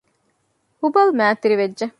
[0.79, 1.85] ހުބަލު މަތިވެރިވެއްޖެ